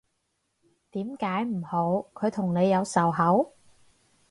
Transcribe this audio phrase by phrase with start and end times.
[0.89, 3.53] 點解唔好，佢同你有仇口？